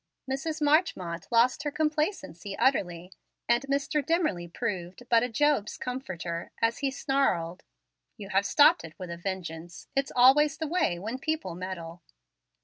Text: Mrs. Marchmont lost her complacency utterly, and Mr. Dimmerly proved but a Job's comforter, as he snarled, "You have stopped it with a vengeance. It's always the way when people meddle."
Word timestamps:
Mrs. 0.27 0.63
Marchmont 0.63 1.27
lost 1.31 1.61
her 1.61 1.69
complacency 1.69 2.57
utterly, 2.57 3.11
and 3.47 3.61
Mr. 3.67 4.03
Dimmerly 4.03 4.47
proved 4.47 5.03
but 5.11 5.21
a 5.21 5.29
Job's 5.29 5.77
comforter, 5.77 6.49
as 6.59 6.79
he 6.79 6.89
snarled, 6.89 7.61
"You 8.17 8.29
have 8.29 8.47
stopped 8.47 8.83
it 8.83 8.97
with 8.97 9.11
a 9.11 9.17
vengeance. 9.17 9.89
It's 9.95 10.11
always 10.15 10.57
the 10.57 10.65
way 10.65 10.97
when 10.97 11.19
people 11.19 11.53
meddle." 11.53 12.01